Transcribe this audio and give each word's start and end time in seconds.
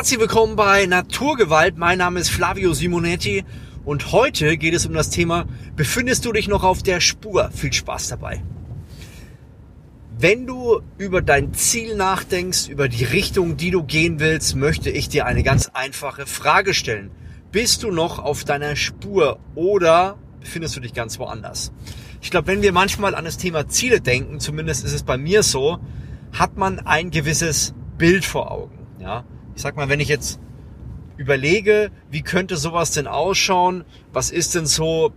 Herzlich 0.00 0.20
willkommen 0.20 0.56
bei 0.56 0.86
Naturgewalt. 0.86 1.76
Mein 1.76 1.98
Name 1.98 2.20
ist 2.20 2.30
Flavio 2.30 2.72
Simonetti 2.72 3.44
und 3.84 4.12
heute 4.12 4.56
geht 4.56 4.72
es 4.72 4.86
um 4.86 4.94
das 4.94 5.10
Thema, 5.10 5.44
befindest 5.76 6.24
du 6.24 6.32
dich 6.32 6.48
noch 6.48 6.64
auf 6.64 6.82
der 6.82 7.00
Spur? 7.00 7.50
Viel 7.50 7.70
Spaß 7.70 8.08
dabei. 8.08 8.42
Wenn 10.18 10.46
du 10.46 10.80
über 10.96 11.20
dein 11.20 11.52
Ziel 11.52 11.96
nachdenkst, 11.96 12.68
über 12.68 12.88
die 12.88 13.04
Richtung, 13.04 13.58
die 13.58 13.70
du 13.70 13.82
gehen 13.82 14.20
willst, 14.20 14.56
möchte 14.56 14.88
ich 14.88 15.10
dir 15.10 15.26
eine 15.26 15.42
ganz 15.42 15.68
einfache 15.74 16.24
Frage 16.24 16.72
stellen. 16.72 17.10
Bist 17.52 17.82
du 17.82 17.90
noch 17.90 18.18
auf 18.18 18.44
deiner 18.44 18.76
Spur 18.76 19.38
oder 19.54 20.16
befindest 20.40 20.76
du 20.76 20.80
dich 20.80 20.94
ganz 20.94 21.18
woanders? 21.18 21.72
Ich 22.22 22.30
glaube, 22.30 22.46
wenn 22.46 22.62
wir 22.62 22.72
manchmal 22.72 23.14
an 23.14 23.26
das 23.26 23.36
Thema 23.36 23.68
Ziele 23.68 24.00
denken, 24.00 24.40
zumindest 24.40 24.82
ist 24.82 24.94
es 24.94 25.02
bei 25.02 25.18
mir 25.18 25.42
so, 25.42 25.78
hat 26.32 26.56
man 26.56 26.78
ein 26.78 27.10
gewisses 27.10 27.74
Bild 27.98 28.24
vor 28.24 28.50
Augen. 28.50 28.78
Ja, 28.98 29.24
ich 29.54 29.62
sag 29.62 29.76
mal, 29.76 29.88
wenn 29.88 30.00
ich 30.00 30.08
jetzt 30.08 30.40
überlege, 31.16 31.90
wie 32.10 32.22
könnte 32.22 32.56
sowas 32.56 32.92
denn 32.92 33.06
ausschauen, 33.06 33.84
was 34.12 34.30
ist 34.30 34.54
denn 34.54 34.66
so 34.66 35.12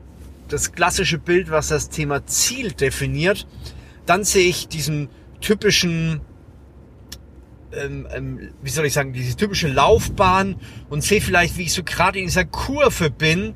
das 0.50 0.74
klassische 0.74 1.18
Bild, 1.18 1.50
was 1.50 1.70
das 1.70 1.90
Thema 1.90 2.26
Ziel 2.26 2.74
definiert, 2.74 3.48
dann 4.06 4.24
sehe 4.24 4.50
ich 4.50 4.68
diesen 4.68 5.10
typischen, 5.40 6.22
ähm, 7.72 8.08
ähm, 8.14 8.50
wie 8.62 8.70
soll 8.70 8.86
ich 8.86 8.94
sagen, 8.94 9.14
diese 9.14 9.38
typische 9.38 9.68
Laufbahn 9.68 10.58
und 10.90 11.04
sehe 11.04 11.22
vielleicht, 11.22 11.58
wie 11.58 11.64
ich 11.64 11.74
so 11.74 11.84
gerade 11.84 12.20
in 12.20 12.26
dieser 12.26 12.46
Kurve 12.46 13.10
bin 13.10 13.56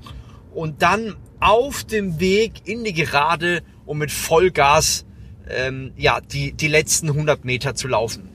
und 0.54 0.82
dann 0.82 1.16
auf 1.40 1.84
dem 1.84 2.20
Weg 2.20 2.62
in 2.66 2.84
die 2.84 2.94
Gerade, 2.94 3.62
um 3.86 3.98
mit 3.98 4.12
Vollgas 4.12 5.06
ähm, 5.50 5.92
ja 5.98 6.20
die 6.20 6.54
die 6.54 6.68
letzten 6.68 7.10
100 7.10 7.46
Meter 7.46 7.76
zu 7.76 7.88
laufen. 7.88 8.30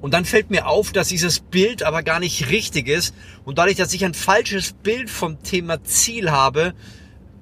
Und 0.00 0.14
dann 0.14 0.24
fällt 0.24 0.50
mir 0.50 0.66
auf, 0.66 0.92
dass 0.92 1.08
dieses 1.08 1.40
Bild 1.40 1.82
aber 1.82 2.02
gar 2.02 2.20
nicht 2.20 2.50
richtig 2.50 2.88
ist. 2.88 3.14
Und 3.44 3.58
dadurch, 3.58 3.76
dass 3.76 3.92
ich 3.92 4.04
ein 4.04 4.14
falsches 4.14 4.72
Bild 4.72 5.10
vom 5.10 5.42
Thema 5.42 5.82
Ziel 5.84 6.30
habe, 6.30 6.74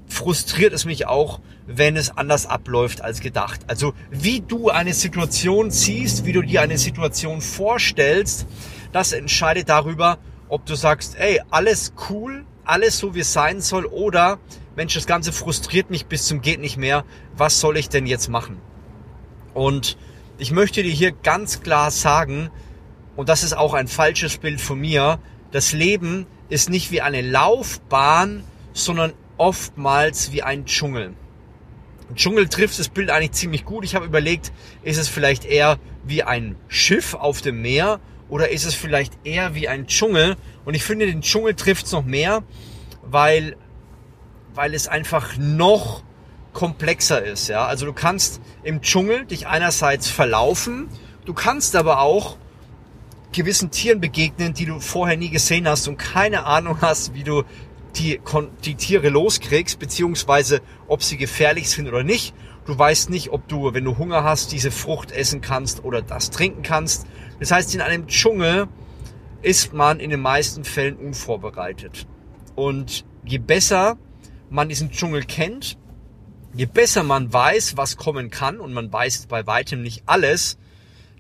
frustriert 0.09 0.73
es 0.73 0.85
mich 0.85 1.07
auch, 1.07 1.41
wenn 1.67 1.97
es 1.97 2.17
anders 2.17 2.47
abläuft 2.47 3.03
als 3.03 3.21
gedacht. 3.21 3.61
Also 3.67 3.95
wie 4.11 4.41
du 4.41 4.71
eine 4.71 4.95
Situation 4.95 5.71
siehst, 5.71 6.25
wie 6.25 6.33
du 6.33 6.43
dir 6.43 6.63
eine 6.63 6.79
Situation 6.79 7.41
vorstellst, 7.41 8.47
das 8.93 9.13
entscheidet 9.13 9.69
darüber, 9.69 10.19
ob 10.49 10.65
du 10.65 10.77
sagst, 10.77 11.17
ey, 11.19 11.41
alles 11.51 11.93
cool, 12.09 12.45
alles 12.65 12.99
so 12.99 13.15
wie 13.15 13.21
es 13.21 13.33
sein 13.33 13.61
soll 13.61 13.85
oder 13.85 14.39
Mensch, 14.77 14.93
das 14.93 15.07
Ganze 15.07 15.33
frustriert 15.33 15.89
mich 15.89 16.05
bis 16.07 16.27
zum 16.27 16.43
geht 16.43 16.61
nicht 16.61 16.77
mehr. 16.77 17.05
Was 17.35 17.61
soll 17.61 17.79
ich 17.79 17.89
denn 17.89 18.07
jetzt 18.07 18.29
machen? 18.29 18.61
Und 19.55 19.97
ich 20.39 20.51
möchte 20.51 20.83
dir 20.83 20.93
hier 20.93 21.13
ganz 21.13 21.63
klar 21.63 21.91
sagen, 21.91 22.51
und 23.17 23.29
das 23.29 23.43
ist 23.43 23.57
auch 23.57 23.75
ein 23.75 23.89
falsches 23.89 24.37
Bild 24.37 24.61
von 24.61 24.79
mir, 24.79 25.19
das 25.51 25.73
Leben 25.73 26.27
ist 26.49 26.69
nicht 26.69 26.91
wie 26.91 27.01
eine 27.01 27.23
Laufbahn, 27.23 28.45
sondern 28.73 29.15
oftmals 29.39 30.33
wie 30.33 30.43
ein 30.43 30.67
Dschungel. 30.67 31.15
Dschungel 32.15 32.49
trifft 32.49 32.79
das 32.79 32.89
Bild 32.89 33.11
eigentlich 33.11 33.33
ziemlich 33.33 33.65
gut. 33.65 33.85
Ich 33.85 33.95
habe 33.95 34.07
überlegt, 34.07 34.53
ist 34.83 34.99
es 34.99 35.09
vielleicht 35.09 35.45
eher 35.45 35.79
wie 36.05 36.23
ein 36.23 36.57
Schiff 36.69 37.15
auf 37.15 37.41
dem 37.41 37.63
Meer 37.63 38.01
oder 38.29 38.51
ist 38.51 38.65
es 38.65 38.75
vielleicht 38.75 39.15
eher 39.25 39.55
wie 39.55 39.69
ein 39.69 39.87
Dschungel? 39.87 40.37
Und 40.65 40.75
ich 40.75 40.85
finde, 40.85 41.07
den 41.07 41.23
Dschungel 41.23 41.55
trifft 41.55 41.87
es 41.87 41.93
noch 41.93 42.05
mehr, 42.05 42.45
weil, 43.03 43.57
weil 44.55 44.75
es 44.75 44.87
einfach 44.89 45.37
noch 45.37 46.05
komplexer 46.57 47.23
ist. 47.23 47.49
Ja? 47.49 47.67
Also 47.67 47.85
du 47.85 47.93
kannst 47.93 48.41
im 48.63 48.81
Dschungel 48.81 49.27
dich 49.27 49.47
einerseits 49.47 50.09
verlaufen, 50.09 50.89
du 51.27 51.35
kannst 51.35 51.77
aber 51.77 52.01
auch 52.01 52.39
gewissen 53.33 53.71
Tieren 53.71 54.01
begegnen, 54.01 54.55
die 54.55 54.65
du 54.65 54.81
vorher 54.81 55.19
nie 55.19 55.29
gesehen 55.29 55.69
hast 55.69 55.87
und 55.87 55.99
keine 55.99 56.47
Ahnung 56.47 56.79
hast, 56.81 57.13
wie 57.13 57.25
du 57.25 57.43
die, 57.97 58.21
die 58.65 58.75
Tiere 58.75 59.11
loskriegst, 59.11 59.79
beziehungsweise 59.79 60.63
ob 60.89 61.03
sie 61.03 61.19
gefährlich 61.19 61.69
sind 61.69 61.89
oder 61.89 62.03
nicht. 62.03 62.35
Du 62.65 62.77
weißt 62.77 63.11
nicht, 63.11 63.33
ob 63.33 63.47
du, 63.49 63.75
wenn 63.75 63.85
du 63.85 63.99
Hunger 63.99 64.25
hast, 64.25 64.51
diese 64.53 64.71
Frucht 64.71 65.13
essen 65.13 65.43
kannst 65.43 65.85
oder 65.85 66.01
das 66.01 66.31
trinken 66.31 66.63
kannst. 66.63 67.07
Das 67.39 67.51
heißt, 67.51 67.75
in 67.75 67.83
einem 67.83 68.07
Dschungel 68.07 68.69
ist 69.43 69.75
man 69.75 70.01
in 70.01 70.09
den 70.09 70.21
meisten 70.21 70.65
Fällen 70.65 70.97
unvorbereitet. 70.97 72.07
Und 72.55 73.05
je 73.27 73.39
besser 73.39 73.99
man 74.49 74.71
diesen 74.71 74.91
Dschungel 74.91 75.23
kennt, 75.23 75.77
je 76.57 76.67
besser 76.67 77.03
man 77.03 77.33
weiß, 77.33 77.77
was 77.77 77.97
kommen 77.97 78.31
kann, 78.31 78.61
und 78.61 78.73
man 78.73 78.93
weiß 78.93 79.27
bei 79.27 79.47
weitem 79.47 79.83
nicht 79.83 80.03
alles, 80.07 80.57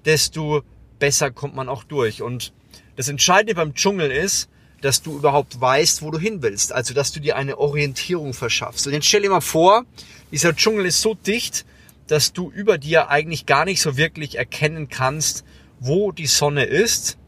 desto 0.04 0.62
besser 0.98 1.30
kommt 1.30 1.54
man 1.54 1.68
auch 1.68 1.84
durch. 1.84 2.22
Und 2.22 2.52
das 2.96 3.08
Entscheidende 3.08 3.54
beim 3.54 3.74
Dschungel 3.74 4.10
ist, 4.10 4.48
dass 4.80 5.02
du 5.02 5.16
überhaupt 5.16 5.60
weißt, 5.60 6.02
wo 6.02 6.10
du 6.10 6.18
hin 6.18 6.42
willst. 6.42 6.72
Also, 6.72 6.94
dass 6.94 7.12
du 7.12 7.20
dir 7.20 7.36
eine 7.36 7.58
Orientierung 7.58 8.34
verschaffst. 8.34 8.86
Und 8.86 8.92
jetzt 8.92 9.06
stell 9.06 9.22
dir 9.22 9.30
mal 9.30 9.40
vor, 9.40 9.84
dieser 10.32 10.54
Dschungel 10.54 10.86
ist 10.86 11.02
so 11.02 11.14
dicht, 11.14 11.66
dass 12.06 12.32
du 12.32 12.50
über 12.50 12.78
dir 12.78 13.08
eigentlich 13.10 13.46
gar 13.46 13.64
nicht 13.64 13.80
so 13.80 13.96
wirklich 13.96 14.36
erkennen 14.38 14.88
kannst, 14.88 15.44
wo 15.80 16.12
die 16.12 16.26
Sonne 16.26 16.64
ist 16.64 17.18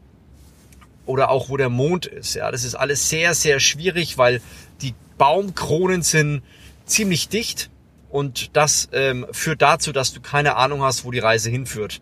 oder 1.05 1.29
auch 1.29 1.49
wo 1.49 1.57
der 1.57 1.69
Mond 1.69 2.05
ist. 2.05 2.35
Ja, 2.35 2.49
das 2.49 2.63
ist 2.63 2.75
alles 2.75 3.09
sehr, 3.09 3.33
sehr 3.35 3.59
schwierig, 3.59 4.17
weil 4.17 4.41
die 4.81 4.93
Baumkronen 5.17 6.01
sind 6.01 6.41
ziemlich 6.85 7.29
dicht 7.29 7.69
und 8.09 8.55
das 8.55 8.89
ähm, 8.91 9.25
führt 9.31 9.61
dazu, 9.61 9.91
dass 9.91 10.13
du 10.13 10.21
keine 10.21 10.55
Ahnung 10.55 10.81
hast, 10.81 11.05
wo 11.05 11.11
die 11.11 11.19
Reise 11.19 11.49
hinführt. 11.49 12.01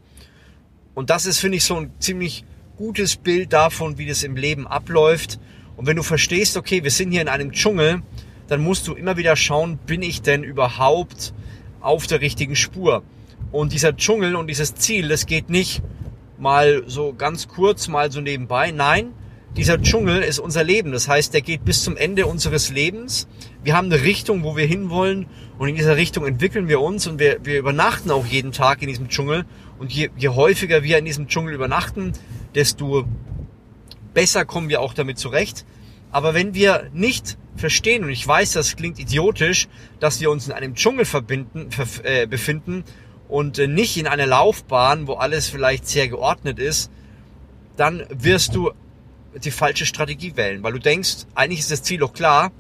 Und 0.96 1.10
das 1.10 1.26
ist, 1.26 1.40
finde 1.40 1.58
ich, 1.58 1.64
so 1.64 1.76
ein 1.76 1.92
ziemlich 2.00 2.44
gutes 2.78 3.18
Bild 3.18 3.54
davon, 3.54 3.98
wie 3.98 4.08
das 4.08 4.24
im 4.24 4.36
Leben 4.36 4.68
abläuft. 4.68 5.40
Und 5.76 5.86
wenn 5.86 5.98
du 5.98 6.04
verstehst, 6.04 6.58
okay, 6.58 6.84
wir 6.84 6.92
sind 6.92 7.12
hier 7.12 7.22
in 7.22 7.28
einem 7.28 7.52
Dschungel, 7.52 8.02
dann 8.48 8.64
musst 8.64 8.88
du 8.88 8.94
immer 8.94 9.18
wieder 9.18 9.36
schauen, 9.36 9.78
bin 9.78 10.02
ich 10.02 10.22
denn 10.22 10.44
überhaupt 10.44 11.34
auf 11.82 12.08
der 12.08 12.22
richtigen 12.22 12.56
Spur? 12.56 13.04
Und 13.52 13.74
dieser 13.74 13.96
Dschungel 13.96 14.36
und 14.36 14.48
dieses 14.48 14.76
Ziel, 14.76 15.10
das 15.10 15.26
geht 15.26 15.50
nicht 15.50 15.82
mal 16.38 16.84
so 16.88 17.14
ganz 17.14 17.48
kurz, 17.48 17.88
mal 17.88 18.12
so 18.12 18.22
nebenbei. 18.22 18.72
Nein, 18.72 19.14
dieser 19.58 19.82
Dschungel 19.82 20.22
ist 20.22 20.38
unser 20.38 20.64
Leben. 20.64 20.92
Das 20.92 21.08
heißt, 21.08 21.34
der 21.34 21.42
geht 21.42 21.66
bis 21.66 21.84
zum 21.84 21.98
Ende 21.98 22.28
unseres 22.28 22.70
Lebens. 22.70 23.28
Wir 23.64 23.76
haben 23.76 23.92
eine 23.92 24.04
Richtung, 24.04 24.44
wo 24.44 24.56
wir 24.56 24.68
hinwollen 24.68 25.26
und 25.58 25.68
in 25.68 25.76
dieser 25.76 25.98
Richtung 25.98 26.28
entwickeln 26.28 26.68
wir 26.68 26.80
uns 26.80 27.08
und 27.08 27.20
wir, 27.20 27.40
wir 27.44 27.58
übernachten 27.58 28.12
auch 28.12 28.26
jeden 28.28 28.52
Tag 28.52 28.84
in 28.84 28.88
diesem 28.88 29.10
Dschungel. 29.10 29.46
Und 29.80 29.92
je, 29.92 30.10
je 30.16 30.30
häufiger 30.30 30.84
wir 30.84 31.00
in 31.00 31.06
diesem 31.06 31.28
Dschungel 31.28 31.56
übernachten, 31.56 32.14
desto 32.54 33.06
besser 34.14 34.46
kommen 34.46 34.70
wir 34.70 34.80
auch 34.80 34.94
damit 34.94 35.18
zurecht. 35.18 35.66
Aber 36.12 36.36
wenn 36.36 36.54
wir 36.54 36.90
nicht 36.94 37.40
verstehen, 37.56 38.04
und 38.04 38.12
ich 38.12 38.28
weiß, 38.28 38.52
das 38.54 38.76
klingt 38.76 39.00
idiotisch, 39.00 39.68
dass 40.00 40.22
wir 40.22 40.30
uns 40.30 40.46
in 40.46 40.54
einem 40.54 40.76
Dschungel 40.76 41.06
verbinden, 41.06 41.70
äh, 42.04 42.28
befinden 42.28 42.84
und 43.28 43.58
äh, 43.58 43.66
nicht 43.66 43.98
in 43.98 44.06
einer 44.06 44.28
Laufbahn, 44.28 45.08
wo 45.08 45.14
alles 45.14 45.50
vielleicht 45.50 45.88
sehr 45.88 46.08
geordnet 46.08 46.60
ist, 46.60 46.92
dann 47.76 48.06
wirst 48.10 48.54
du 48.54 48.72
die 49.44 49.52
falsche 49.52 49.86
Strategie 49.86 50.36
wählen, 50.36 50.64
weil 50.64 50.74
du 50.74 50.80
denkst, 50.80 51.26
eigentlich 51.36 51.60
ist 51.60 51.72
das 51.72 51.84
Ziel 51.84 52.00
doch 52.00 52.14
klar, 52.14 52.52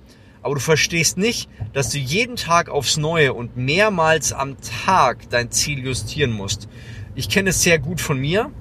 aber 0.42 0.56
du 0.56 0.62
verstehst 0.62 1.18
nicht, 1.18 1.50
dass 1.74 1.90
du 1.90 1.98
jeden 1.98 2.36
Tag 2.36 2.70
aufs 2.70 2.98
Neue 2.98 3.34
und 3.34 3.58
mehrmals 3.58 4.34
am 4.34 4.56
Tag 4.62 5.30
dein 5.30 5.52
Ziel 5.52 5.80
justieren 5.80 6.32
musst. 6.32 6.70
Ich 7.16 7.30
kenne 7.30 7.50
es 7.50 7.62
sehr 7.62 7.80
gut 7.80 8.00
von 8.00 8.20
mir. 8.20 8.52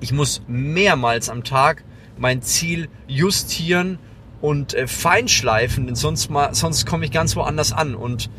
Ich 0.00 0.12
muss 0.12 0.42
mehrmals 0.48 1.28
am 1.28 1.44
Tag 1.44 1.84
mein 2.18 2.42
Ziel 2.42 2.88
justieren 3.06 3.98
und 4.40 4.74
äh, 4.74 4.86
feinschleifen, 4.86 5.86
denn 5.86 5.94
sonst, 5.94 6.30
sonst 6.52 6.86
komme 6.86 7.04
ich 7.04 7.10
ganz 7.10 7.36
woanders 7.36 7.72
an. 7.72 7.94
Und 7.94 8.30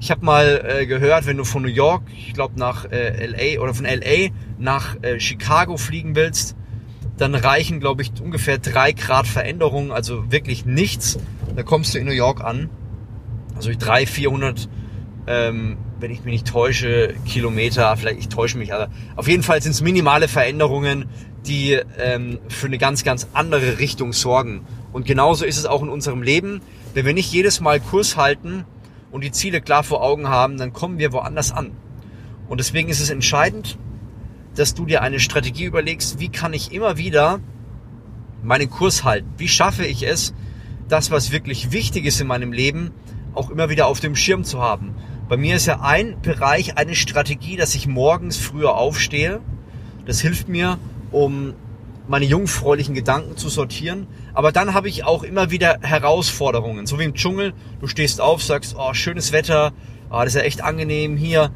ich 0.00 0.10
habe 0.10 0.24
mal 0.24 0.64
äh, 0.66 0.86
gehört, 0.86 1.26
wenn 1.26 1.36
du 1.36 1.44
von 1.44 1.62
New 1.62 1.68
York, 1.68 2.02
ich 2.16 2.34
glaube 2.34 2.58
nach 2.58 2.90
äh, 2.90 3.26
LA 3.26 3.60
oder 3.60 3.74
von 3.74 3.84
LA 3.84 4.30
nach 4.58 4.96
äh, 5.02 5.20
Chicago 5.20 5.76
fliegen 5.76 6.16
willst, 6.16 6.56
dann 7.22 7.34
reichen, 7.36 7.78
glaube 7.78 8.02
ich, 8.02 8.10
ungefähr 8.20 8.58
drei 8.58 8.90
Grad 8.92 9.28
Veränderung, 9.28 9.92
also 9.92 10.30
wirklich 10.32 10.66
nichts. 10.66 11.18
Da 11.54 11.62
kommst 11.62 11.94
du 11.94 11.98
in 11.98 12.04
New 12.04 12.12
York 12.12 12.42
an. 12.42 12.68
Also 13.54 13.70
300, 13.70 14.08
400, 14.08 14.68
ähm, 15.28 15.76
wenn 16.00 16.10
ich 16.10 16.24
mich 16.24 16.32
nicht 16.32 16.46
täusche, 16.48 17.14
Kilometer, 17.24 17.96
vielleicht 17.96 18.18
ich 18.18 18.28
täusche 18.28 18.58
mich, 18.58 18.74
aber 18.74 18.88
auf 19.14 19.28
jeden 19.28 19.44
Fall 19.44 19.62
sind 19.62 19.70
es 19.70 19.82
minimale 19.82 20.26
Veränderungen, 20.26 21.04
die 21.46 21.78
ähm, 21.98 22.40
für 22.48 22.66
eine 22.66 22.78
ganz, 22.78 23.04
ganz 23.04 23.28
andere 23.34 23.78
Richtung 23.78 24.12
sorgen. 24.12 24.66
Und 24.92 25.06
genauso 25.06 25.44
ist 25.44 25.58
es 25.58 25.66
auch 25.66 25.82
in 25.82 25.88
unserem 25.88 26.22
Leben. 26.22 26.60
Wenn 26.92 27.06
wir 27.06 27.14
nicht 27.14 27.32
jedes 27.32 27.60
Mal 27.60 27.78
Kurs 27.78 28.16
halten 28.16 28.64
und 29.12 29.22
die 29.22 29.30
Ziele 29.30 29.60
klar 29.60 29.84
vor 29.84 30.02
Augen 30.02 30.28
haben, 30.28 30.58
dann 30.58 30.72
kommen 30.72 30.98
wir 30.98 31.12
woanders 31.12 31.52
an. 31.52 31.70
Und 32.48 32.58
deswegen 32.58 32.88
ist 32.88 33.00
es 33.00 33.10
entscheidend, 33.10 33.78
dass 34.54 34.74
du 34.74 34.86
dir 34.86 35.02
eine 35.02 35.20
Strategie 35.20 35.64
überlegst, 35.64 36.18
wie 36.18 36.28
kann 36.28 36.52
ich 36.52 36.72
immer 36.72 36.96
wieder 36.96 37.40
meinen 38.42 38.70
Kurs 38.70 39.04
halten? 39.04 39.28
Wie 39.38 39.48
schaffe 39.48 39.84
ich 39.86 40.06
es, 40.06 40.34
das, 40.88 41.10
was 41.10 41.32
wirklich 41.32 41.72
wichtig 41.72 42.04
ist 42.04 42.20
in 42.20 42.26
meinem 42.26 42.52
Leben, 42.52 42.90
auch 43.34 43.50
immer 43.50 43.70
wieder 43.70 43.86
auf 43.86 44.00
dem 44.00 44.16
Schirm 44.16 44.44
zu 44.44 44.60
haben? 44.60 44.94
Bei 45.28 45.36
mir 45.36 45.56
ist 45.56 45.66
ja 45.66 45.80
ein 45.80 46.20
Bereich, 46.20 46.76
eine 46.76 46.94
Strategie, 46.94 47.56
dass 47.56 47.74
ich 47.74 47.86
morgens 47.86 48.36
früher 48.36 48.74
aufstehe. 48.74 49.40
Das 50.04 50.20
hilft 50.20 50.48
mir, 50.48 50.78
um 51.10 51.54
meine 52.08 52.26
jungfräulichen 52.26 52.94
Gedanken 52.94 53.36
zu 53.36 53.48
sortieren. 53.48 54.06
Aber 54.34 54.52
dann 54.52 54.74
habe 54.74 54.88
ich 54.88 55.04
auch 55.04 55.22
immer 55.22 55.50
wieder 55.50 55.78
Herausforderungen. 55.80 56.86
So 56.86 56.98
wie 56.98 57.04
im 57.04 57.14
Dschungel, 57.14 57.54
du 57.80 57.86
stehst 57.86 58.20
auf, 58.20 58.42
sagst, 58.42 58.74
oh, 58.78 58.92
schönes 58.92 59.32
Wetter, 59.32 59.72
oh, 60.10 60.18
das 60.18 60.28
ist 60.28 60.34
ja 60.34 60.42
echt 60.42 60.62
angenehm 60.62 61.16
hier. 61.16 61.50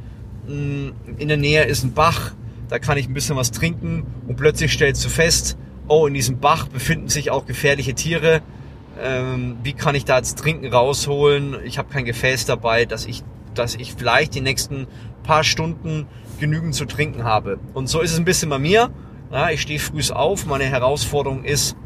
Mm, 0.47 0.91
in 1.19 1.29
der 1.29 1.37
Nähe 1.37 1.65
ist 1.65 1.85
ein 1.85 1.93
Bach, 1.93 2.33
da 2.69 2.79
kann 2.79 2.99
ich 2.99 3.09
ein 3.09 3.15
bisschen 3.15 3.37
was 3.37 3.51
trinken 3.51 4.07
und 4.27 4.37
plötzlich 4.37 4.73
stellst 4.73 5.05
du 5.05 5.09
fest, 5.09 5.57
oh, 5.89 6.07
in 6.07 6.15
diesem 6.15 6.39
Bach 6.39 6.69
befinden 6.69 7.09
sich 7.09 7.31
auch 7.31 7.47
gefährliche 7.47 7.95
Tiere. 7.95 8.43
Ähm, 9.01 9.59
wie 9.63 9.73
kann 9.73 9.95
ich 9.95 10.05
da 10.05 10.17
jetzt 10.17 10.39
Trinken 10.39 10.73
rausholen? 10.73 11.57
Ich 11.65 11.79
habe 11.79 11.93
kein 11.93 12.05
Gefäß 12.05 12.47
dabei, 12.47 12.87
dass 12.87 13.07
ich, 13.07 13.23
dass 13.55 13.75
ich 13.75 13.95
vielleicht 13.95 14.35
die 14.35 14.41
nächsten 14.41 14.87
paar 15.23 15.45
Stunden 15.45 16.07
genügend 16.41 16.75
zu 16.75 16.87
trinken 16.87 17.25
habe. 17.25 17.59
Und 17.75 17.89
so 17.89 18.01
ist 18.01 18.13
es 18.13 18.19
ein 18.19 18.25
bisschen 18.25 18.49
bei 18.49 18.59
mir. 18.59 18.91
Ja, 19.31 19.51
ich 19.51 19.61
stehe 19.61 19.79
früh 19.79 20.01
auf. 20.13 20.47
Meine 20.47 20.65
Herausforderung 20.65 21.45
ist, 21.45 21.77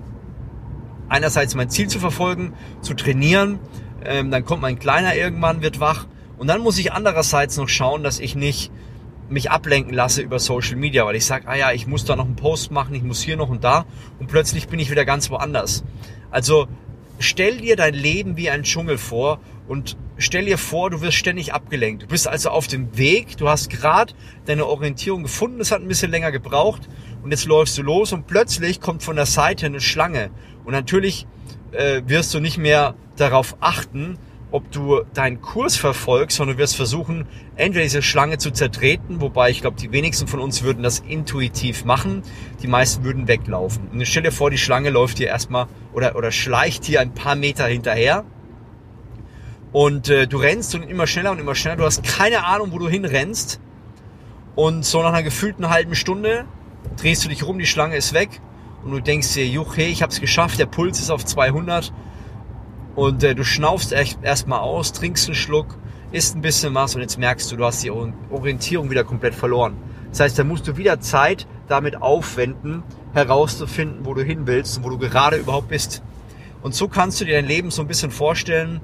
einerseits 1.09 1.55
mein 1.55 1.69
Ziel 1.69 1.89
zu 1.89 1.99
verfolgen, 1.99 2.55
zu 2.81 2.95
trainieren. 2.95 3.59
Ähm, 4.05 4.31
dann 4.31 4.45
kommt 4.45 4.63
mein 4.63 4.79
Kleiner 4.79 5.15
irgendwann, 5.15 5.63
wird 5.63 5.81
wach. 5.81 6.07
Und 6.39 6.47
dann 6.47 6.61
muss 6.61 6.79
ich 6.79 6.93
andererseits 6.93 7.57
noch 7.57 7.69
schauen, 7.69 8.03
dass 8.03 8.19
ich 8.19 8.35
nicht 8.35 8.71
mich 9.31 9.51
ablenken 9.51 9.95
lasse 9.95 10.23
über 10.23 10.39
Social 10.39 10.77
Media, 10.77 11.07
weil 11.07 11.17
ich 11.17 11.25
sage, 11.25 11.49
ah 11.49 11.55
ja, 11.55 11.73
ich 11.73 11.87
muss 11.87 12.05
da 12.05 12.17
noch 12.17 12.25
einen 12.25 12.37
Post 12.37 12.71
machen, 12.71 12.95
ich 12.95 13.03
muss 13.03 13.23
hier 13.23 13.37
noch 13.37 13.49
und 13.49 13.65
da 13.65 13.87
und 14.19 14.27
plötzlich 14.27 14.69
bin 14.69 14.79
ich 14.79 14.91
wieder 14.91 15.05
ganz 15.05 15.31
woanders. 15.31 15.85
Also 16.31 16.67
stell 17.19 17.59
dir 17.59 17.77
dein 17.77 17.95
Leben 17.95 18.37
wie 18.37 18.51
ein 18.51 18.65
Dschungel 18.65 18.99
vor 18.99 19.41
und 19.69 19.97
stell 20.19 20.47
dir 20.47 20.59
vor, 20.59 20.91
du 20.91 21.01
wirst 21.01 21.17
ständig 21.17 21.55
abgelenkt. 21.55 22.03
Du 22.03 22.07
bist 22.09 22.27
also 22.27 22.51
auf 22.51 22.67
dem 22.67 22.97
Weg, 22.99 23.37
du 23.37 23.49
hast 23.49 23.71
gerade 23.71 24.15
deine 24.47 24.67
Orientierung 24.67 25.23
gefunden, 25.23 25.61
es 25.61 25.71
hat 25.71 25.81
ein 25.81 25.89
bisschen 25.89 26.11
länger 26.11 26.33
gebraucht 26.33 26.89
und 27.23 27.31
jetzt 27.31 27.47
läufst 27.47 27.79
du 27.79 27.83
los 27.83 28.13
und 28.13 28.27
plötzlich 28.27 28.81
kommt 28.81 29.03
von 29.03 29.17
der 29.17 29.27
Seite 29.27 29.67
eine 29.67 29.81
Schlange 29.81 30.31
und 30.65 30.73
natürlich 30.73 31.27
äh, 31.73 32.03
wirst 32.07 32.35
du 32.35 32.41
nicht 32.41 32.59
mehr 32.59 32.95
darauf 33.17 33.57
achten, 33.61 34.19
ob 34.53 34.71
du 34.73 35.03
deinen 35.15 35.41
Kurs 35.41 35.77
verfolgst, 35.77 36.37
sondern 36.37 36.59
wirst 36.59 36.77
versuchen, 36.77 37.27
entweder 37.57 37.85
diese 37.85 38.03
Schlange 38.03 38.39
zu 38.39 38.51
zertreten, 38.51 39.21
wobei 39.21 39.51
ich 39.51 39.61
glaube, 39.61 39.77
die 39.77 39.93
wenigsten 39.93 40.27
von 40.27 40.41
uns 40.41 40.63
würden 40.63 40.83
das 40.83 41.01
intuitiv 41.01 41.85
machen, 41.85 42.23
die 42.63 42.67
meisten 42.67 43.05
würden 43.05 43.29
weglaufen. 43.29 43.89
Und 43.93 44.07
stell 44.07 44.23
dir 44.23 44.33
vor, 44.33 44.51
die 44.51 44.59
Schlange 44.59 44.91
läuft 44.91 45.19
dir 45.19 45.29
erstmal 45.29 45.67
oder, 45.93 46.17
oder 46.17 46.33
schleicht 46.33 46.87
dir 46.89 47.01
ein 47.01 47.15
paar 47.15 47.37
Meter 47.37 47.67
hinterher. 47.67 48.25
Und 49.73 50.09
äh, 50.09 50.27
du 50.27 50.39
rennst 50.39 50.75
und 50.75 50.83
immer 50.83 51.07
schneller 51.07 51.31
und 51.31 51.39
immer 51.39 51.55
schneller, 51.55 51.77
du 51.77 51.85
hast 51.85 52.03
keine 52.03 52.45
Ahnung, 52.45 52.73
wo 52.73 52.79
du 52.79 52.89
hinrennst. 52.89 53.61
Und 54.57 54.85
so 54.85 55.01
nach 55.03 55.11
einer 55.11 55.23
gefühlten 55.23 55.71
halben 55.71 55.95
Stunde 55.95 56.45
drehst 56.97 57.25
du 57.25 57.29
dich 57.29 57.45
rum, 57.45 57.59
die 57.59 57.67
Schlange 57.67 57.97
ist 57.97 58.13
weg. 58.13 58.41
Und 58.85 58.91
du 58.91 59.01
denkst 59.01 59.35
dir, 59.35 59.47
juch, 59.47 59.77
hey, 59.77 59.87
ich 59.87 60.03
hab's 60.03 60.21
geschafft, 60.21 60.59
der 60.59 60.67
Puls 60.67 60.99
ist 60.99 61.11
auf 61.11 61.25
200 61.25 61.93
und 63.01 63.25
äh, 63.25 63.35
du 63.35 63.45
schnaufst 63.45 63.93
erstmal 63.93 64.61
aus, 64.61 64.93
trinkst 64.93 65.27
einen 65.27 65.35
Schluck, 65.35 65.79
isst 66.13 66.37
ein 66.37 66.43
bisschen 66.43 66.75
was 66.75 66.95
und 66.95 67.01
jetzt 67.01 67.19
merkst 67.19 67.51
du, 67.51 67.57
du 67.57 67.65
hast 67.65 67.83
die 67.83 67.91
Orientierung 67.91 68.91
wieder 68.91 69.05
komplett 69.05 69.35
verloren. 69.35 69.79
Das 70.11 70.21
heißt, 70.21 70.39
da 70.39 70.45
musst 70.45 70.69
du 70.69 70.77
wieder 70.77 71.01
Zeit 71.01 71.47
damit 71.67 72.03
aufwenden, 72.03 72.83
herauszufinden, 73.15 74.05
wo 74.05 74.13
du 74.13 74.23
hin 74.23 74.47
willst 74.47 74.77
und 74.77 74.85
wo 74.85 74.91
du 74.91 74.99
gerade 74.99 75.39
überhaupt 75.39 75.69
bist. 75.69 76.03
Und 76.61 76.75
so 76.75 76.89
kannst 76.89 77.19
du 77.23 77.25
dir 77.25 77.37
dein 77.37 77.47
Leben 77.47 77.71
so 77.71 77.81
ein 77.81 77.89
bisschen 77.89 78.11
vorstellen. 78.11 78.83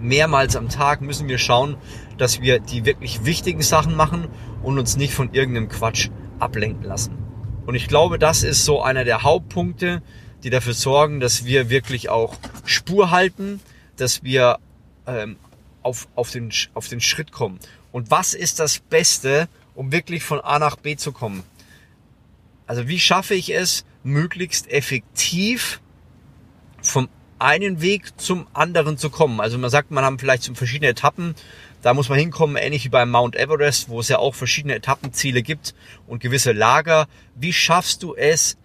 Mehrmals 0.00 0.54
am 0.54 0.68
Tag 0.68 1.00
müssen 1.00 1.26
wir 1.26 1.38
schauen, 1.38 1.78
dass 2.18 2.40
wir 2.40 2.60
die 2.60 2.84
wirklich 2.84 3.24
wichtigen 3.24 3.62
Sachen 3.62 3.96
machen 3.96 4.28
und 4.62 4.78
uns 4.78 4.96
nicht 4.96 5.12
von 5.12 5.32
irgendeinem 5.32 5.68
Quatsch 5.68 6.10
ablenken 6.38 6.84
lassen. 6.84 7.18
Und 7.66 7.74
ich 7.74 7.88
glaube, 7.88 8.20
das 8.20 8.44
ist 8.44 8.64
so 8.64 8.82
einer 8.82 9.02
der 9.02 9.24
Hauptpunkte, 9.24 10.00
die 10.46 10.50
dafür 10.50 10.74
sorgen, 10.74 11.18
dass 11.18 11.44
wir 11.44 11.70
wirklich 11.70 12.08
auch 12.08 12.36
Spur 12.64 13.10
halten, 13.10 13.60
dass 13.96 14.22
wir 14.22 14.60
ähm, 15.04 15.38
auf, 15.82 16.06
auf, 16.14 16.30
den, 16.30 16.52
auf 16.72 16.86
den 16.86 17.00
Schritt 17.00 17.32
kommen. 17.32 17.58
Und 17.90 18.12
was 18.12 18.32
ist 18.32 18.60
das 18.60 18.78
Beste, 18.78 19.48
um 19.74 19.90
wirklich 19.90 20.22
von 20.22 20.38
A 20.38 20.60
nach 20.60 20.76
B 20.76 20.94
zu 20.94 21.10
kommen? 21.10 21.42
Also 22.68 22.86
wie 22.86 23.00
schaffe 23.00 23.34
ich 23.34 23.52
es, 23.52 23.84
möglichst 24.04 24.70
effektiv 24.70 25.80
vom 26.80 27.08
einen 27.40 27.80
Weg 27.80 28.20
zum 28.20 28.46
anderen 28.52 28.98
zu 28.98 29.10
kommen? 29.10 29.40
Also 29.40 29.58
man 29.58 29.70
sagt, 29.70 29.90
man 29.90 30.04
haben 30.04 30.20
vielleicht 30.20 30.44
so 30.44 30.54
verschiedene 30.54 30.90
Etappen. 30.90 31.34
Da 31.82 31.92
muss 31.92 32.08
man 32.08 32.20
hinkommen, 32.20 32.54
ähnlich 32.54 32.84
wie 32.84 32.88
beim 32.88 33.10
Mount 33.10 33.34
Everest, 33.34 33.88
wo 33.88 33.98
es 33.98 34.06
ja 34.06 34.18
auch 34.18 34.36
verschiedene 34.36 34.76
Etappenziele 34.76 35.42
gibt 35.42 35.74
und 36.06 36.22
gewisse 36.22 36.52
Lager. 36.52 37.08
Wie 37.34 37.52
schaffst 37.52 38.04
du 38.04 38.14
es, 38.14 38.56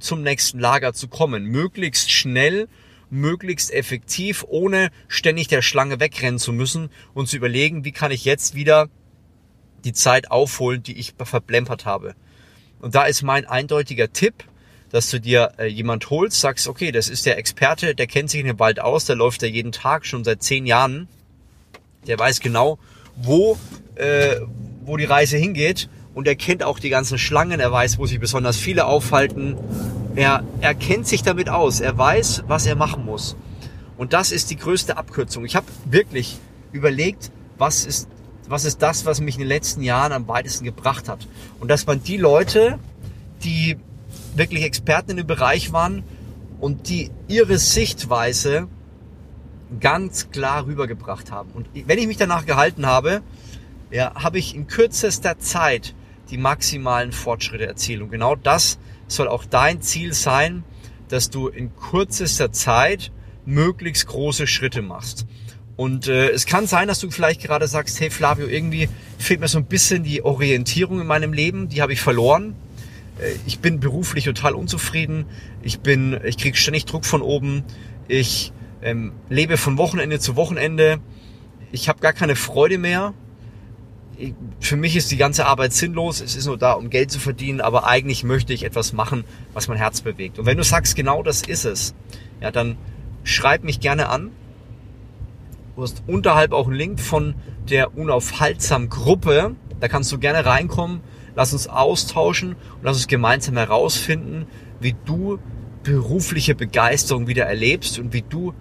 zum 0.00 0.22
nächsten 0.22 0.58
Lager 0.58 0.92
zu 0.92 1.08
kommen. 1.08 1.44
Möglichst 1.44 2.10
schnell, 2.10 2.68
möglichst 3.10 3.72
effektiv, 3.72 4.44
ohne 4.48 4.90
ständig 5.08 5.48
der 5.48 5.62
Schlange 5.62 6.00
wegrennen 6.00 6.38
zu 6.38 6.52
müssen 6.52 6.90
und 7.14 7.28
zu 7.28 7.36
überlegen, 7.36 7.84
wie 7.84 7.92
kann 7.92 8.10
ich 8.10 8.24
jetzt 8.24 8.54
wieder 8.54 8.88
die 9.84 9.92
Zeit 9.92 10.30
aufholen, 10.30 10.82
die 10.82 10.98
ich 10.98 11.14
verblempert 11.16 11.86
habe. 11.86 12.14
Und 12.80 12.94
da 12.94 13.04
ist 13.04 13.22
mein 13.22 13.46
eindeutiger 13.46 14.12
Tipp, 14.12 14.44
dass 14.90 15.10
du 15.10 15.20
dir 15.20 15.52
äh, 15.58 15.66
jemand 15.66 16.10
holst, 16.10 16.40
sagst, 16.40 16.66
okay, 16.68 16.92
das 16.92 17.08
ist 17.08 17.26
der 17.26 17.38
Experte, 17.38 17.94
der 17.94 18.06
kennt 18.06 18.30
sich 18.30 18.40
in 18.40 18.46
dem 18.46 18.58
Wald 18.58 18.80
aus, 18.80 19.04
der 19.04 19.16
läuft 19.16 19.42
ja 19.42 19.48
jeden 19.48 19.72
Tag 19.72 20.06
schon 20.06 20.24
seit 20.24 20.42
zehn 20.42 20.66
Jahren, 20.66 21.08
der 22.06 22.18
weiß 22.18 22.40
genau, 22.40 22.78
wo, 23.16 23.58
äh, 23.96 24.36
wo 24.84 24.96
die 24.96 25.04
Reise 25.04 25.36
hingeht 25.36 25.88
und 26.18 26.26
er 26.26 26.34
kennt 26.34 26.64
auch 26.64 26.80
die 26.80 26.88
ganzen 26.88 27.16
Schlangen, 27.16 27.60
er 27.60 27.70
weiß, 27.70 28.00
wo 28.00 28.06
sich 28.06 28.18
besonders 28.18 28.56
viele 28.56 28.86
aufhalten. 28.86 29.56
Er, 30.16 30.42
er 30.60 30.74
kennt 30.74 31.06
sich 31.06 31.22
damit 31.22 31.48
aus, 31.48 31.78
er 31.78 31.96
weiß, 31.96 32.42
was 32.48 32.66
er 32.66 32.74
machen 32.74 33.04
muss. 33.04 33.36
Und 33.96 34.12
das 34.12 34.32
ist 34.32 34.50
die 34.50 34.56
größte 34.56 34.96
Abkürzung. 34.96 35.44
Ich 35.44 35.54
habe 35.54 35.66
wirklich 35.84 36.38
überlegt, 36.72 37.30
was 37.56 37.86
ist, 37.86 38.08
was 38.48 38.64
ist 38.64 38.82
das, 38.82 39.06
was 39.06 39.20
mich 39.20 39.36
in 39.36 39.42
den 39.42 39.48
letzten 39.48 39.80
Jahren 39.80 40.10
am 40.10 40.26
weitesten 40.26 40.64
gebracht 40.64 41.08
hat. 41.08 41.28
Und 41.60 41.68
das 41.68 41.86
waren 41.86 42.02
die 42.02 42.16
Leute, 42.16 42.80
die 43.44 43.76
wirklich 44.34 44.64
Experten 44.64 45.12
in 45.12 45.18
dem 45.18 45.26
Bereich 45.28 45.72
waren 45.72 46.02
und 46.58 46.88
die 46.88 47.12
ihre 47.28 47.58
Sichtweise 47.58 48.66
ganz 49.78 50.30
klar 50.32 50.66
rübergebracht 50.66 51.30
haben. 51.30 51.50
Und 51.54 51.68
wenn 51.86 51.98
ich 52.00 52.08
mich 52.08 52.16
danach 52.16 52.44
gehalten 52.44 52.86
habe, 52.86 53.22
ja, 53.92 54.16
habe 54.16 54.38
ich 54.38 54.56
in 54.56 54.66
kürzester 54.66 55.38
Zeit 55.38 55.94
die 56.30 56.38
maximalen 56.38 57.12
Fortschritte 57.12 57.66
erzielen. 57.66 58.02
Und 58.02 58.10
genau 58.10 58.36
das 58.36 58.78
soll 59.06 59.28
auch 59.28 59.44
dein 59.44 59.80
Ziel 59.80 60.12
sein, 60.12 60.64
dass 61.08 61.30
du 61.30 61.48
in 61.48 61.74
kürzester 61.76 62.52
Zeit 62.52 63.12
möglichst 63.46 64.06
große 64.06 64.46
Schritte 64.46 64.82
machst. 64.82 65.26
Und 65.76 66.08
äh, 66.08 66.30
es 66.30 66.44
kann 66.44 66.66
sein, 66.66 66.88
dass 66.88 66.98
du 66.98 67.10
vielleicht 67.10 67.40
gerade 67.40 67.68
sagst, 67.68 68.00
hey 68.00 68.10
Flavio, 68.10 68.46
irgendwie 68.46 68.88
fehlt 69.16 69.40
mir 69.40 69.48
so 69.48 69.58
ein 69.58 69.66
bisschen 69.66 70.02
die 70.02 70.22
Orientierung 70.24 71.00
in 71.00 71.06
meinem 71.06 71.32
Leben, 71.32 71.68
die 71.68 71.80
habe 71.80 71.92
ich 71.92 72.00
verloren. 72.00 72.56
Äh, 73.20 73.34
ich 73.46 73.60
bin 73.60 73.80
beruflich 73.80 74.24
total 74.24 74.54
unzufrieden. 74.54 75.26
Ich 75.62 75.80
bin, 75.80 76.18
ich 76.24 76.36
kriege 76.36 76.56
ständig 76.56 76.84
Druck 76.84 77.06
von 77.06 77.22
oben. 77.22 77.62
Ich 78.08 78.52
ähm, 78.82 79.12
lebe 79.28 79.56
von 79.56 79.78
Wochenende 79.78 80.18
zu 80.18 80.36
Wochenende. 80.36 80.98
Ich 81.70 81.88
habe 81.88 82.00
gar 82.00 82.12
keine 82.12 82.34
Freude 82.34 82.78
mehr 82.78 83.14
für 84.60 84.76
mich 84.76 84.96
ist 84.96 85.10
die 85.10 85.16
ganze 85.16 85.46
Arbeit 85.46 85.72
sinnlos. 85.72 86.20
Es 86.20 86.34
ist 86.34 86.46
nur 86.46 86.58
da, 86.58 86.72
um 86.72 86.90
Geld 86.90 87.10
zu 87.10 87.20
verdienen, 87.20 87.60
aber 87.60 87.86
eigentlich 87.86 88.24
möchte 88.24 88.52
ich 88.52 88.64
etwas 88.64 88.92
machen, 88.92 89.24
was 89.52 89.68
mein 89.68 89.78
Herz 89.78 90.00
bewegt. 90.00 90.38
Und 90.38 90.46
wenn 90.46 90.56
du 90.56 90.64
sagst, 90.64 90.96
genau 90.96 91.22
das 91.22 91.42
ist 91.42 91.64
es, 91.64 91.94
ja, 92.40 92.50
dann 92.50 92.76
schreib 93.22 93.64
mich 93.64 93.80
gerne 93.80 94.08
an. 94.08 94.30
Du 95.76 95.82
hast 95.82 96.02
unterhalb 96.06 96.52
auch 96.52 96.66
einen 96.66 96.76
Link 96.76 97.00
von 97.00 97.34
der 97.68 97.96
Unaufhaltsam 97.96 98.88
Gruppe. 98.88 99.54
Da 99.80 99.88
kannst 99.88 100.10
du 100.10 100.18
gerne 100.18 100.44
reinkommen. 100.44 101.00
Lass 101.36 101.52
uns 101.52 101.68
austauschen 101.68 102.54
und 102.54 102.82
lass 102.82 102.96
uns 102.96 103.06
gemeinsam 103.06 103.56
herausfinden, 103.56 104.46
wie 104.80 104.96
du 105.04 105.38
berufliche 105.84 106.56
Begeisterung 106.56 107.28
wieder 107.28 107.44
erlebst 107.44 107.98
und 108.00 108.12
wie 108.12 108.22
du 108.22 108.54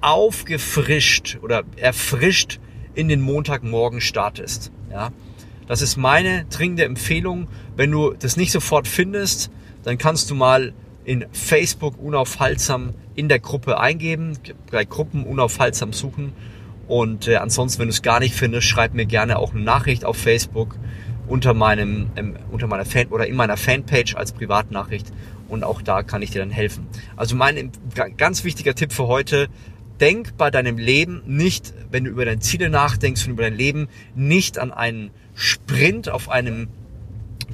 aufgefrischt 0.00 1.38
oder 1.42 1.62
erfrischt 1.76 2.58
in 2.94 3.08
den 3.08 3.20
Montagmorgen 3.20 4.00
startest. 4.00 4.70
Ja, 4.90 5.10
das 5.66 5.82
ist 5.82 5.96
meine 5.96 6.44
dringende 6.46 6.84
Empfehlung. 6.84 7.48
Wenn 7.76 7.90
du 7.90 8.12
das 8.12 8.36
nicht 8.36 8.52
sofort 8.52 8.88
findest, 8.88 9.50
dann 9.84 9.98
kannst 9.98 10.30
du 10.30 10.34
mal 10.34 10.72
in 11.04 11.26
Facebook 11.32 11.98
unaufhaltsam 11.98 12.94
in 13.14 13.28
der 13.28 13.38
Gruppe 13.38 13.78
eingeben, 13.80 14.38
bei 14.70 14.84
Gruppen 14.84 15.24
unaufhaltsam 15.24 15.92
suchen. 15.92 16.32
Und 16.86 17.28
äh, 17.28 17.36
ansonsten, 17.36 17.80
wenn 17.80 17.88
du 17.88 17.92
es 17.92 18.02
gar 18.02 18.20
nicht 18.20 18.34
findest, 18.34 18.66
schreib 18.66 18.94
mir 18.94 19.06
gerne 19.06 19.38
auch 19.38 19.52
eine 19.52 19.62
Nachricht 19.62 20.04
auf 20.04 20.16
Facebook 20.16 20.76
unter 21.28 21.54
meinem 21.54 22.10
ähm, 22.16 22.36
unter 22.50 22.66
meiner 22.66 22.84
Fan 22.84 23.06
oder 23.08 23.26
in 23.26 23.36
meiner 23.36 23.56
Fanpage 23.56 24.16
als 24.16 24.32
Privatnachricht 24.32 25.12
und 25.48 25.64
auch 25.64 25.82
da 25.82 26.02
kann 26.02 26.22
ich 26.22 26.30
dir 26.30 26.40
dann 26.40 26.50
helfen. 26.50 26.86
Also 27.16 27.36
mein 27.36 27.70
ganz 28.16 28.44
wichtiger 28.44 28.74
Tipp 28.74 28.92
für 28.92 29.06
heute: 29.06 29.48
denk 30.02 30.36
bei 30.36 30.50
deinem 30.50 30.78
Leben 30.78 31.22
nicht, 31.26 31.72
wenn 31.90 32.04
du 32.04 32.10
über 32.10 32.24
deine 32.24 32.40
Ziele 32.40 32.68
nachdenkst 32.68 33.24
und 33.24 33.34
über 33.34 33.44
dein 33.44 33.54
Leben, 33.54 33.88
nicht 34.16 34.58
an 34.58 34.72
einen 34.72 35.12
Sprint 35.34 36.10
auf 36.10 36.28
einem 36.28 36.68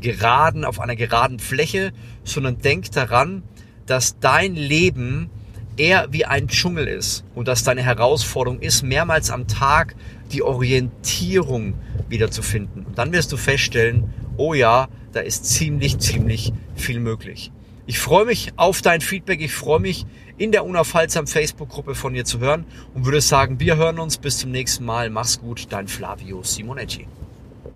geraden, 0.00 0.64
auf 0.64 0.80
einer 0.80 0.96
geraden 0.96 1.40
Fläche, 1.40 1.92
sondern 2.24 2.58
denk 2.58 2.90
daran, 2.92 3.42
dass 3.84 4.18
dein 4.18 4.54
Leben 4.54 5.28
eher 5.76 6.08
wie 6.10 6.24
ein 6.24 6.48
Dschungel 6.48 6.88
ist 6.88 7.22
und 7.34 7.48
dass 7.48 7.64
deine 7.64 7.82
Herausforderung 7.82 8.60
ist, 8.60 8.82
mehrmals 8.82 9.30
am 9.30 9.46
Tag 9.46 9.94
die 10.32 10.42
Orientierung 10.42 11.74
wiederzufinden. 12.08 12.86
Und 12.86 12.96
dann 12.96 13.12
wirst 13.12 13.30
du 13.30 13.36
feststellen, 13.36 14.12
oh 14.38 14.54
ja, 14.54 14.88
da 15.12 15.20
ist 15.20 15.44
ziemlich, 15.44 15.98
ziemlich 15.98 16.52
viel 16.74 17.00
möglich. 17.00 17.52
Ich 17.86 17.98
freue 17.98 18.24
mich 18.24 18.52
auf 18.56 18.82
dein 18.82 19.00
Feedback. 19.00 19.40
Ich 19.40 19.52
freue 19.52 19.80
mich, 19.80 20.06
in 20.38 20.52
der 20.52 20.64
Unaufhaltsam 20.64 21.26
Facebook-Gruppe 21.26 21.94
von 21.94 22.14
dir 22.14 22.24
zu 22.24 22.38
hören 22.38 22.64
und 22.94 23.04
würde 23.04 23.20
sagen, 23.20 23.60
wir 23.60 23.76
hören 23.76 23.98
uns 23.98 24.18
bis 24.18 24.38
zum 24.38 24.52
nächsten 24.52 24.84
Mal. 24.84 25.10
Mach's 25.10 25.40
gut, 25.40 25.66
dein 25.70 25.88
Flavio 25.88 26.42
Simonetti. 26.42 27.06